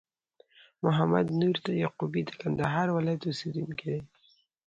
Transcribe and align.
محمد 0.83 1.25
نور 1.39 1.55
یعقوبی 1.83 2.21
د 2.25 2.31
کندهار 2.41 2.87
ولایت 2.97 3.21
اوسېدونکی 3.25 3.85
دي 3.91 4.01